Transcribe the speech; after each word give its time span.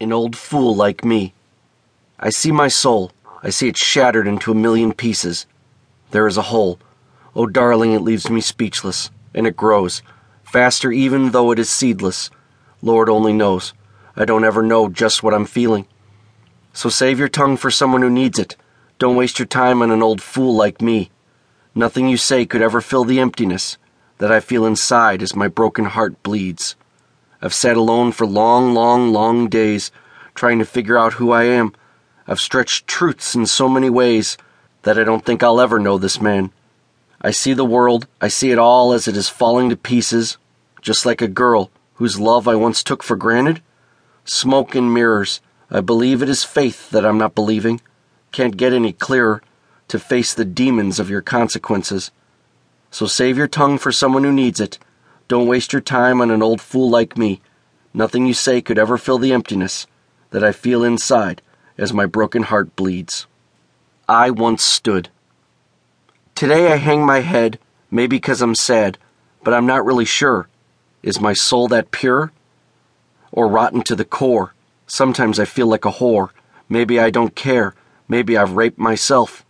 an 0.00 0.12
old 0.12 0.36
fool 0.36 0.76
like 0.76 1.04
me. 1.04 1.34
I 2.20 2.30
see 2.30 2.52
my 2.52 2.68
soul. 2.68 3.10
I 3.42 3.50
see 3.50 3.66
it 3.66 3.76
shattered 3.76 4.28
into 4.28 4.52
a 4.52 4.54
million 4.54 4.92
pieces. 4.92 5.44
There 6.12 6.28
is 6.28 6.36
a 6.36 6.42
hole. 6.42 6.78
Oh, 7.34 7.46
darling, 7.46 7.92
it 7.92 8.02
leaves 8.02 8.30
me 8.30 8.40
speechless, 8.40 9.10
and 9.34 9.44
it 9.44 9.56
grows, 9.56 10.02
faster 10.44 10.92
even 10.92 11.32
though 11.32 11.50
it 11.50 11.58
is 11.58 11.68
seedless. 11.68 12.30
Lord 12.80 13.08
only 13.08 13.32
knows. 13.32 13.74
I 14.14 14.24
don't 14.24 14.44
ever 14.44 14.62
know 14.62 14.88
just 14.88 15.24
what 15.24 15.34
I'm 15.34 15.46
feeling. 15.46 15.86
So 16.72 16.88
save 16.88 17.18
your 17.18 17.28
tongue 17.28 17.56
for 17.56 17.70
someone 17.70 18.02
who 18.02 18.10
needs 18.10 18.38
it. 18.38 18.54
Don't 19.00 19.16
waste 19.16 19.40
your 19.40 19.46
time 19.46 19.82
on 19.82 19.90
an 19.90 20.02
old 20.02 20.22
fool 20.22 20.54
like 20.54 20.80
me. 20.80 21.10
Nothing 21.74 22.08
you 22.08 22.16
say 22.16 22.46
could 22.46 22.62
ever 22.62 22.80
fill 22.80 23.04
the 23.04 23.18
emptiness 23.18 23.78
that 24.18 24.30
I 24.30 24.38
feel 24.38 24.64
inside 24.64 25.22
as 25.22 25.34
my 25.34 25.48
broken 25.48 25.86
heart 25.86 26.22
bleeds. 26.22 26.76
I've 27.40 27.54
sat 27.54 27.76
alone 27.76 28.10
for 28.10 28.26
long, 28.26 28.74
long, 28.74 29.12
long 29.12 29.48
days, 29.48 29.92
trying 30.34 30.58
to 30.58 30.64
figure 30.64 30.98
out 30.98 31.14
who 31.14 31.30
I 31.30 31.44
am. 31.44 31.72
I've 32.26 32.40
stretched 32.40 32.88
truths 32.88 33.36
in 33.36 33.46
so 33.46 33.68
many 33.68 33.88
ways 33.88 34.36
that 34.82 34.98
I 34.98 35.04
don't 35.04 35.24
think 35.24 35.42
I'll 35.42 35.60
ever 35.60 35.78
know 35.78 35.98
this 35.98 36.20
man. 36.20 36.50
I 37.20 37.30
see 37.30 37.52
the 37.52 37.64
world, 37.64 38.06
I 38.20 38.28
see 38.28 38.50
it 38.50 38.58
all 38.58 38.92
as 38.92 39.06
it 39.06 39.16
is 39.16 39.28
falling 39.28 39.70
to 39.70 39.76
pieces, 39.76 40.36
just 40.82 41.06
like 41.06 41.22
a 41.22 41.28
girl 41.28 41.70
whose 41.94 42.18
love 42.18 42.48
I 42.48 42.56
once 42.56 42.82
took 42.82 43.02
for 43.02 43.16
granted. 43.16 43.62
Smoke 44.24 44.74
and 44.74 44.92
mirrors, 44.92 45.40
I 45.70 45.80
believe 45.80 46.22
it 46.22 46.28
is 46.28 46.44
faith 46.44 46.90
that 46.90 47.06
I'm 47.06 47.18
not 47.18 47.34
believing. 47.34 47.80
Can't 48.32 48.56
get 48.56 48.72
any 48.72 48.92
clearer 48.92 49.42
to 49.88 49.98
face 49.98 50.34
the 50.34 50.44
demons 50.44 50.98
of 50.98 51.10
your 51.10 51.22
consequences. 51.22 52.10
So 52.90 53.06
save 53.06 53.38
your 53.38 53.48
tongue 53.48 53.78
for 53.78 53.92
someone 53.92 54.24
who 54.24 54.32
needs 54.32 54.60
it 54.60 54.78
don't 55.28 55.46
waste 55.46 55.74
your 55.74 55.82
time 55.82 56.22
on 56.22 56.30
an 56.30 56.42
old 56.42 56.60
fool 56.60 56.88
like 56.88 57.18
me. 57.18 57.42
Nothing 57.92 58.26
you 58.26 58.32
say 58.32 58.62
could 58.62 58.78
ever 58.78 58.96
fill 58.96 59.18
the 59.18 59.32
emptiness 59.32 59.86
that 60.30 60.42
I 60.42 60.52
feel 60.52 60.82
inside 60.82 61.42
as 61.76 61.92
my 61.92 62.06
broken 62.06 62.44
heart 62.44 62.74
bleeds. 62.76 63.26
I 64.08 64.30
once 64.30 64.62
stood. 64.62 65.10
Today 66.34 66.72
I 66.72 66.76
hang 66.76 67.04
my 67.04 67.20
head, 67.20 67.58
maybe 67.90 68.16
because 68.16 68.40
I'm 68.40 68.54
sad, 68.54 68.96
but 69.44 69.52
I'm 69.52 69.66
not 69.66 69.84
really 69.84 70.06
sure. 70.06 70.48
Is 71.02 71.20
my 71.20 71.34
soul 71.34 71.68
that 71.68 71.90
pure? 71.90 72.32
Or 73.30 73.48
rotten 73.48 73.82
to 73.82 73.94
the 73.94 74.06
core? 74.06 74.54
Sometimes 74.86 75.38
I 75.38 75.44
feel 75.44 75.66
like 75.66 75.84
a 75.84 75.92
whore. 75.92 76.30
Maybe 76.70 76.98
I 76.98 77.10
don't 77.10 77.34
care. 77.34 77.74
Maybe 78.08 78.36
I've 78.36 78.52
raped 78.52 78.78
myself. 78.78 79.44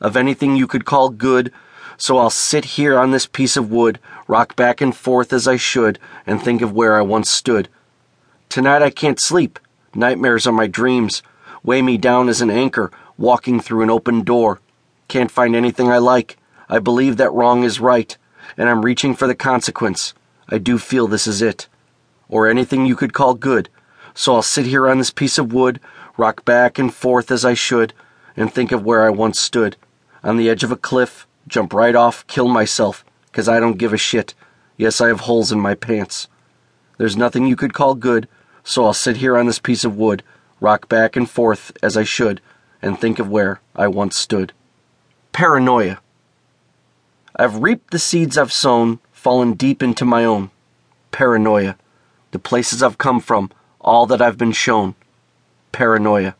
Of 0.00 0.16
anything 0.16 0.54
you 0.54 0.68
could 0.68 0.84
call 0.84 1.10
good, 1.10 1.52
so 1.98 2.16
I'll 2.16 2.30
sit 2.30 2.64
here 2.64 2.96
on 2.96 3.10
this 3.10 3.26
piece 3.26 3.56
of 3.56 3.70
wood, 3.70 3.98
rock 4.28 4.56
back 4.56 4.80
and 4.80 4.96
forth 4.96 5.32
as 5.32 5.46
I 5.46 5.56
should, 5.56 5.98
and 6.26 6.40
think 6.40 6.62
of 6.62 6.72
where 6.72 6.96
I 6.96 7.02
once 7.02 7.30
stood. 7.30 7.68
Tonight 8.48 8.82
I 8.82 8.90
can't 8.90 9.20
sleep. 9.20 9.58
Nightmares 9.94 10.46
are 10.46 10.52
my 10.52 10.68
dreams. 10.68 11.22
Weigh 11.62 11.82
me 11.82 11.98
down 11.98 12.28
as 12.28 12.40
an 12.40 12.50
anchor, 12.50 12.90
walking 13.18 13.60
through 13.60 13.82
an 13.82 13.90
open 13.90 14.22
door. 14.22 14.60
Can't 15.08 15.30
find 15.30 15.54
anything 15.54 15.90
I 15.90 15.98
like. 15.98 16.38
I 16.68 16.78
believe 16.78 17.16
that 17.16 17.32
wrong 17.32 17.64
is 17.64 17.80
right, 17.80 18.16
and 18.56 18.68
I'm 18.68 18.84
reaching 18.84 19.14
for 19.14 19.26
the 19.26 19.34
consequence. 19.34 20.14
I 20.48 20.58
do 20.58 20.78
feel 20.78 21.08
this 21.08 21.26
is 21.26 21.42
it. 21.42 21.68
Or 22.28 22.48
anything 22.48 22.86
you 22.86 22.96
could 22.96 23.12
call 23.12 23.34
good. 23.34 23.68
So 24.14 24.34
I'll 24.34 24.42
sit 24.42 24.66
here 24.66 24.88
on 24.88 24.98
this 24.98 25.10
piece 25.10 25.38
of 25.38 25.52
wood, 25.52 25.80
rock 26.16 26.44
back 26.44 26.78
and 26.78 26.92
forth 26.92 27.30
as 27.30 27.44
I 27.44 27.54
should, 27.54 27.92
and 28.36 28.52
think 28.52 28.70
of 28.72 28.84
where 28.84 29.04
I 29.04 29.10
once 29.10 29.40
stood. 29.40 29.76
On 30.22 30.36
the 30.36 30.48
edge 30.48 30.64
of 30.64 30.72
a 30.72 30.76
cliff, 30.76 31.26
jump 31.48 31.72
right 31.72 31.94
off, 31.94 32.26
kill 32.26 32.48
myself, 32.48 33.04
because 33.26 33.48
I 33.48 33.60
don't 33.60 33.78
give 33.78 33.92
a 33.92 33.98
shit. 33.98 34.34
Yes, 34.76 35.00
I 35.00 35.08
have 35.08 35.20
holes 35.20 35.50
in 35.50 35.58
my 35.58 35.74
pants. 35.74 36.28
There's 36.98 37.16
nothing 37.16 37.46
you 37.46 37.56
could 37.56 37.74
call 37.74 37.94
good, 37.94 38.28
so 38.62 38.84
I'll 38.84 38.94
sit 38.94 39.16
here 39.16 39.36
on 39.36 39.46
this 39.46 39.58
piece 39.58 39.84
of 39.84 39.96
wood, 39.96 40.22
rock 40.60 40.88
back 40.88 41.16
and 41.16 41.28
forth 41.28 41.72
as 41.82 41.96
I 41.96 42.04
should, 42.04 42.40
and 42.82 42.98
think 42.98 43.18
of 43.18 43.30
where 43.30 43.60
I 43.74 43.88
once 43.88 44.16
stood. 44.16 44.52
Paranoia. 45.32 46.00
I've 47.36 47.62
reaped 47.62 47.92
the 47.92 47.98
seeds 47.98 48.36
I've 48.36 48.52
sown, 48.52 48.98
fallen 49.12 49.54
deep 49.54 49.82
into 49.82 50.04
my 50.04 50.24
own. 50.24 50.50
Paranoia. 51.10 51.76
The 52.32 52.38
places 52.38 52.82
I've 52.82 52.98
come 52.98 53.20
from, 53.20 53.50
all 53.80 54.06
that 54.06 54.20
I've 54.20 54.38
been 54.38 54.52
shown. 54.52 54.94
Paranoia. 55.72 56.34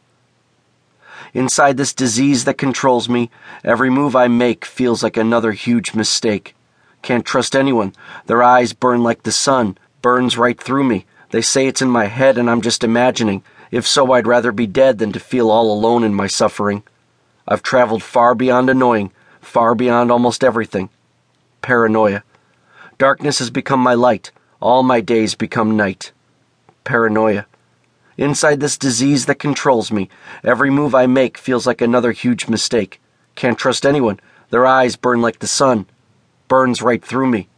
Inside 1.34 1.76
this 1.76 1.92
disease 1.92 2.44
that 2.44 2.58
controls 2.58 3.08
me, 3.08 3.30
every 3.62 3.90
move 3.90 4.16
I 4.16 4.28
make 4.28 4.64
feels 4.64 5.02
like 5.02 5.16
another 5.16 5.52
huge 5.52 5.94
mistake. 5.94 6.54
Can't 7.02 7.24
trust 7.24 7.54
anyone. 7.54 7.92
Their 8.26 8.42
eyes 8.42 8.72
burn 8.72 9.02
like 9.02 9.22
the 9.22 9.32
sun, 9.32 9.78
burns 10.02 10.38
right 10.38 10.60
through 10.60 10.84
me. 10.84 11.06
They 11.30 11.42
say 11.42 11.66
it's 11.66 11.82
in 11.82 11.90
my 11.90 12.06
head 12.06 12.38
and 12.38 12.48
I'm 12.48 12.62
just 12.62 12.82
imagining. 12.82 13.42
If 13.70 13.86
so, 13.86 14.12
I'd 14.12 14.26
rather 14.26 14.52
be 14.52 14.66
dead 14.66 14.98
than 14.98 15.12
to 15.12 15.20
feel 15.20 15.50
all 15.50 15.70
alone 15.70 16.02
in 16.02 16.14
my 16.14 16.26
suffering. 16.26 16.82
I've 17.46 17.62
traveled 17.62 18.02
far 18.02 18.34
beyond 18.34 18.70
annoying, 18.70 19.12
far 19.40 19.74
beyond 19.74 20.10
almost 20.10 20.42
everything. 20.42 20.88
Paranoia. 21.60 22.22
Darkness 22.96 23.38
has 23.40 23.50
become 23.50 23.80
my 23.80 23.94
light. 23.94 24.30
All 24.60 24.82
my 24.82 25.00
days 25.00 25.34
become 25.34 25.76
night. 25.76 26.12
Paranoia. 26.84 27.46
Inside 28.18 28.58
this 28.58 28.76
disease 28.76 29.26
that 29.26 29.38
controls 29.38 29.92
me, 29.92 30.08
every 30.42 30.70
move 30.70 30.92
I 30.92 31.06
make 31.06 31.38
feels 31.38 31.68
like 31.68 31.80
another 31.80 32.10
huge 32.10 32.48
mistake. 32.48 33.00
Can't 33.36 33.56
trust 33.56 33.86
anyone. 33.86 34.18
Their 34.50 34.66
eyes 34.66 34.96
burn 34.96 35.22
like 35.22 35.38
the 35.38 35.46
sun. 35.46 35.86
Burns 36.48 36.82
right 36.82 37.02
through 37.02 37.28
me. 37.28 37.48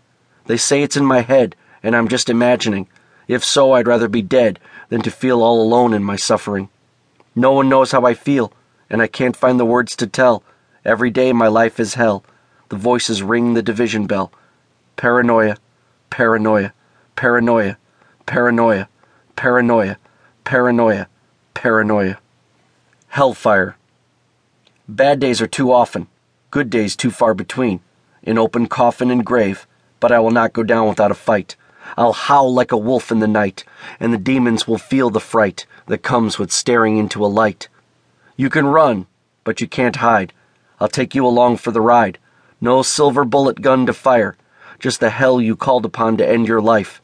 They 0.45 0.59
say 0.59 0.83
it's 0.83 0.99
in 0.99 1.07
my 1.07 1.23
head, 1.23 1.57
and 1.83 1.97
I'm 1.97 2.09
just 2.09 2.29
imagining. 2.29 2.89
If 3.27 3.43
so, 3.43 3.73
I'd 3.73 3.87
rather 3.87 4.07
be 4.07 4.21
dead 4.21 4.61
than 4.91 5.01
to 5.01 5.11
feel 5.11 5.43
all 5.43 5.63
alone 5.63 5.95
in 5.95 6.05
my 6.05 6.17
suffering. 6.17 6.69
No 7.35 7.53
one 7.53 7.71
knows 7.71 7.93
how 7.93 8.05
I 8.05 8.13
feel, 8.13 8.53
and 8.91 9.01
I 9.01 9.07
can't 9.07 9.37
find 9.37 9.59
the 9.59 9.65
words 9.65 9.97
to 9.97 10.07
tell. 10.07 10.45
Every 10.85 11.11
day 11.11 11.33
my 11.33 11.49
life 11.49 11.81
is 11.81 11.95
hell. 11.95 12.23
The 12.69 12.77
voices 12.77 13.23
ring 13.23 13.55
the 13.55 13.63
division 13.63 14.07
bell. 14.07 14.31
Paranoia, 14.97 15.57
paranoia, 16.11 16.75
paranoia, 17.17 17.79
paranoia, 18.27 18.89
paranoia 19.37 19.97
paranoia, 20.51 21.07
paranoia. 21.55 22.19
Hellfire. 23.07 23.77
Bad 24.89 25.21
days 25.21 25.41
are 25.41 25.47
too 25.47 25.71
often, 25.71 26.09
good 26.51 26.69
days 26.69 26.97
too 26.97 27.13
far 27.13 27.35
between. 27.35 27.79
An 28.25 28.37
open 28.37 28.67
coffin 28.67 29.13
and 29.13 29.25
grave, 29.25 29.65
but 30.01 30.11
I 30.11 30.19
will 30.19 30.33
not 30.33 30.53
go 30.53 30.65
down 30.65 30.89
without 30.89 31.13
a 31.13 31.15
fight. 31.15 31.55
I'll 31.97 32.13
howl 32.13 32.53
like 32.53 32.73
a 32.73 32.77
wolf 32.77 33.13
in 33.13 33.21
the 33.21 33.29
night, 33.29 33.63
and 34.01 34.13
the 34.13 34.19
demons 34.19 34.67
will 34.67 34.77
feel 34.77 35.09
the 35.09 35.21
fright 35.21 35.67
that 35.87 36.03
comes 36.03 36.37
with 36.37 36.51
staring 36.51 36.99
into 36.99 37.25
a 37.25 37.31
light. 37.31 37.69
You 38.37 38.51
can 38.51 38.67
run, 38.67 39.07
but 39.45 39.61
you 39.61 39.69
can't 39.69 40.03
hide. 40.03 40.33
I'll 40.81 40.89
take 40.89 41.15
you 41.15 41.25
along 41.25 41.59
for 41.59 41.71
the 41.71 41.81
ride. 41.81 42.19
No 42.61 42.83
silver 42.83 43.25
bullet 43.25 43.63
gun 43.63 43.87
to 43.87 43.93
fire, 43.93 44.37
just 44.81 44.99
the 44.99 45.11
hell 45.11 45.41
you 45.41 45.55
called 45.55 45.85
upon 45.85 46.17
to 46.17 46.29
end 46.29 46.49
your 46.49 46.61
life. 46.61 47.01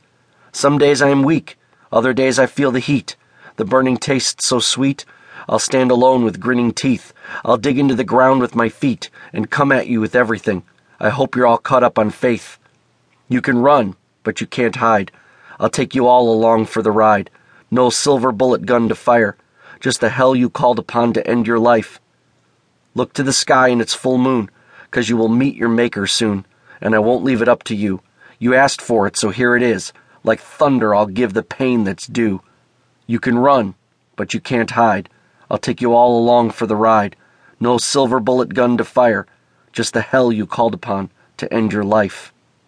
Some 0.51 0.79
days 0.79 1.01
I 1.01 1.11
am 1.11 1.23
weak, 1.23 1.57
other 1.93 2.13
days 2.13 2.41
I 2.41 2.47
feel 2.47 2.73
the 2.73 2.81
heat 2.81 3.15
the 3.57 3.65
burning 3.65 3.97
taste 3.97 4.41
so 4.43 4.59
sweet. 4.59 5.05
I'll 5.49 5.59
stand 5.59 5.91
alone 5.91 6.25
with 6.25 6.41
grinning 6.41 6.73
teeth. 6.73 7.13
I'll 7.45 7.57
dig 7.57 7.79
into 7.79 7.95
the 7.95 8.05
ground 8.05 8.41
with 8.41 8.55
my 8.55 8.69
feet 8.69 9.11
and 9.33 9.51
come 9.51 9.73
at 9.73 9.87
you 9.87 10.01
with 10.01 10.15
everything. 10.15 10.63
I 10.99 11.11
hope 11.11 11.37
you're 11.37 11.47
all 11.47 11.59
caught 11.59 11.85
up 11.85 11.99
on 11.99 12.11
faith. 12.11 12.59
You 13.29 13.41
can 13.41 13.59
run, 13.59 13.97
but 14.23 14.41
you 14.41 14.47
can't 14.47 14.77
hide. 14.77 15.13
I'll 15.59 15.71
take 15.71 15.95
you 15.95 16.07
all 16.07 16.33
along 16.33 16.67
for 16.67 16.83
the 16.83 16.91
ride. 16.91 17.31
No 17.71 17.91
silver 17.91 18.33
bullet 18.33 18.67
gun 18.67 18.89
to 18.89 18.95
fire, 18.95 19.37
just 19.81 20.01
the 20.01 20.11
hell 20.11 20.37
you 20.37 20.49
called 20.49 20.79
upon 20.79 21.13
to 21.15 21.27
end 21.27 21.47
your 21.47 21.59
life. 21.59 22.01
Look 22.95 23.13
to 23.15 23.23
the 23.23 23.33
sky 23.33 23.69
in 23.69 23.81
its 23.81 23.95
full 23.95 24.19
moon, 24.19 24.51
'cause 24.91 25.09
you 25.09 25.17
will 25.17 25.29
meet 25.29 25.57
your 25.57 25.69
Maker 25.69 26.07
soon, 26.07 26.47
and 26.81 26.95
I 26.95 26.99
won't 26.99 27.25
leave 27.25 27.43
it 27.43 27.49
up 27.49 27.63
to 27.65 27.75
you. 27.75 28.01
You 28.39 28.55
asked 28.55 28.81
for 28.81 29.07
it, 29.07 29.17
so 29.17 29.31
here 29.31 29.57
it 29.57 29.63
is. 29.63 29.93
Like 30.25 30.41
thunder, 30.41 30.95
I'll 30.95 31.07
give 31.07 31.35
the 31.35 31.43
pain 31.43 31.85
that's 31.85 32.07
due. 32.07 32.41
You 33.07 33.21
can 33.21 33.39
run, 33.39 33.75
but 34.17 34.35
you 34.35 34.41
can't 34.41 34.71
hide. 34.71 35.09
I'll 35.51 35.59
take 35.59 35.81
you 35.81 35.95
all 35.95 36.19
along 36.19 36.51
for 36.51 36.67
the 36.67 36.77
ride. 36.77 37.17
No 37.61 37.79
silver 37.79 38.19
bullet 38.21 38.53
gun 38.53 38.77
to 38.79 38.85
fire, 38.85 39.27
just 39.73 39.95
the 39.95 40.01
hell 40.01 40.33
you 40.33 40.47
called 40.47 40.75
upon 40.75 41.11
to 41.37 41.53
end 41.53 41.73
your 41.73 41.85
life. 41.85 42.33